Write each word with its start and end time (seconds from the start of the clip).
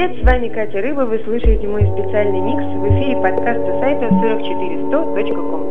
Привет, 0.00 0.18
с 0.18 0.24
вами 0.24 0.48
Катя 0.48 0.80
Рыба, 0.80 1.02
вы 1.02 1.18
слышите 1.24 1.68
мой 1.68 1.82
специальный 1.82 2.40
микс 2.40 2.62
в 2.62 2.88
эфире 2.88 3.20
подкаста 3.20 3.80
сайта 3.80 4.06
44100.com. 4.06 5.69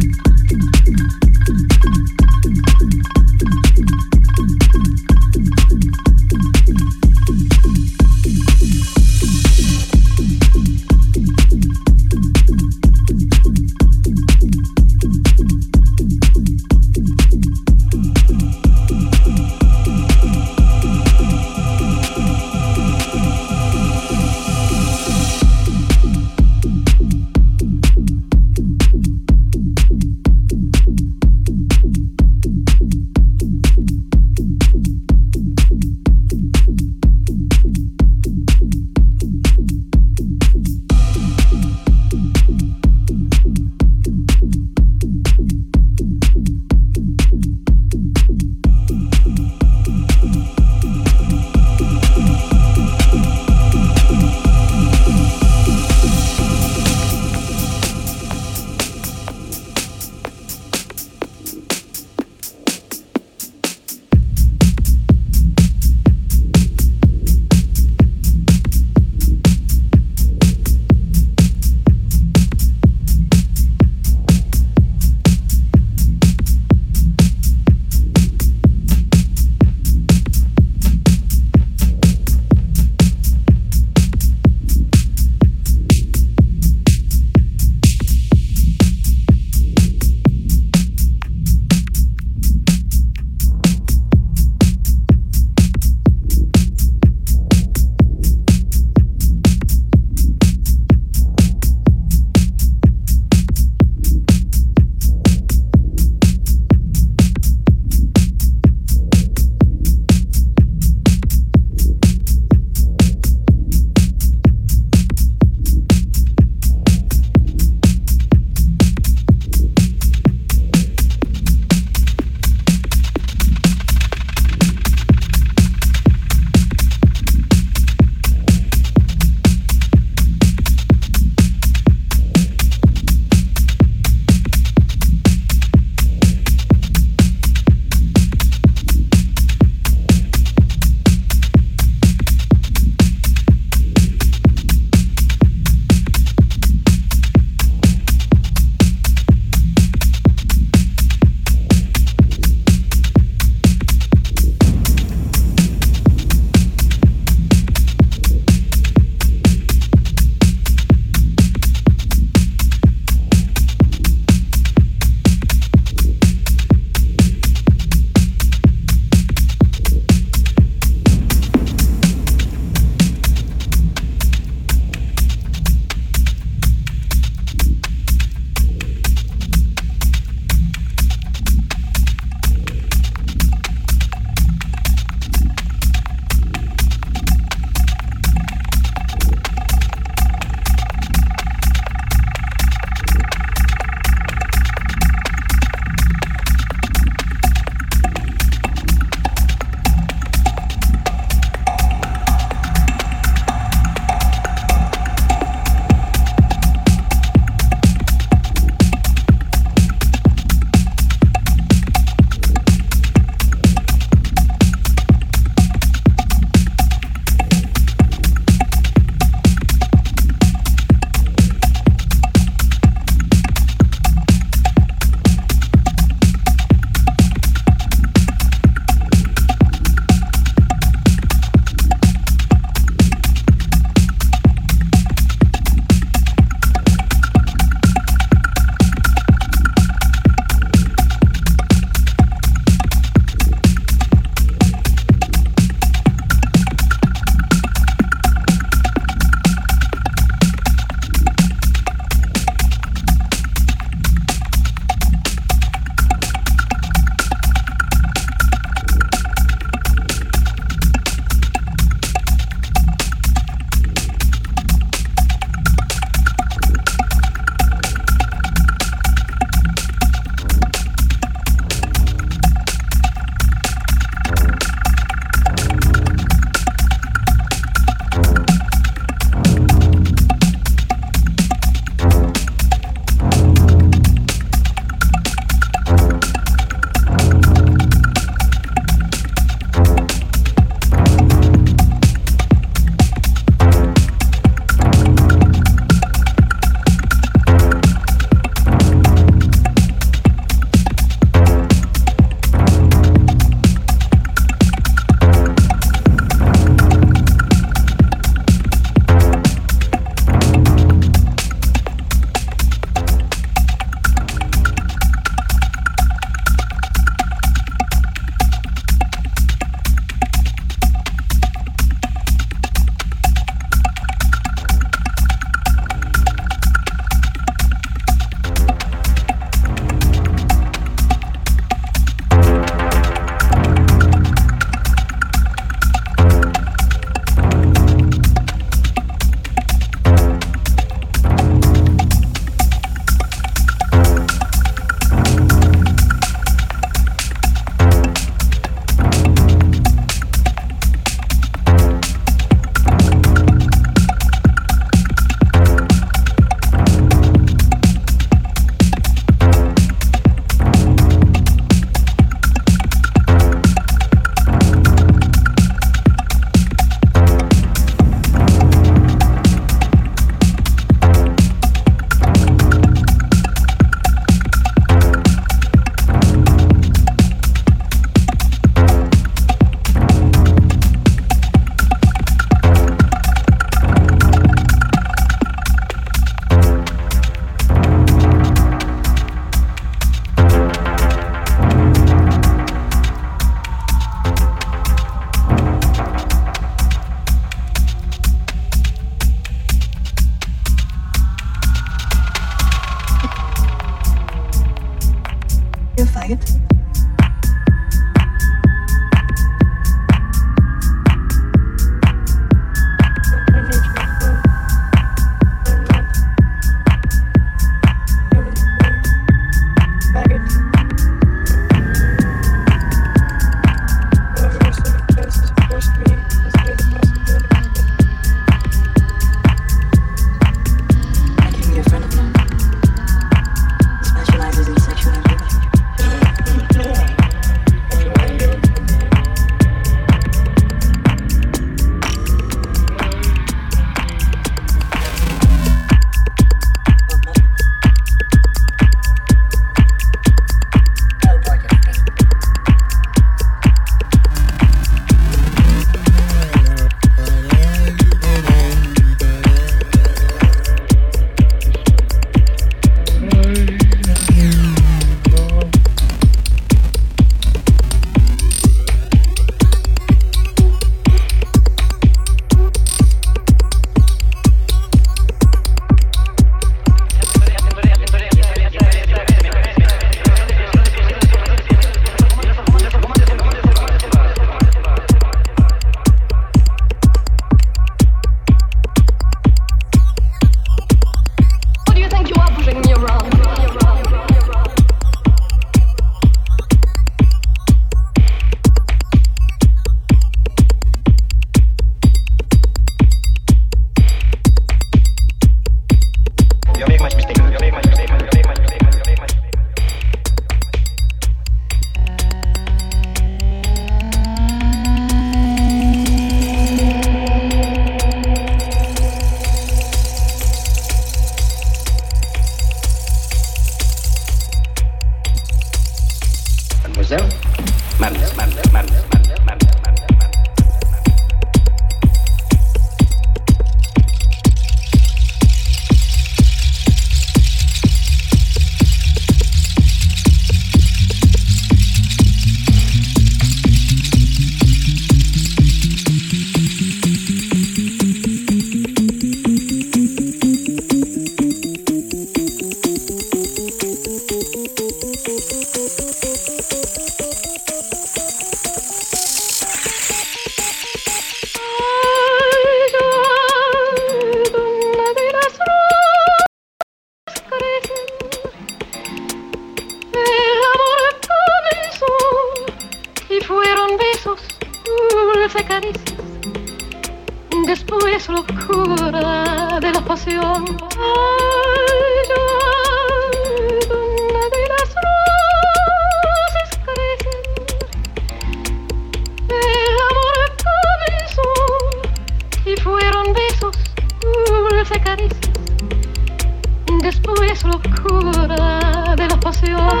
después 597.04 597.62
locura 597.64 599.14
de 599.14 599.28
la 599.28 599.38
pasión. 599.38 600.00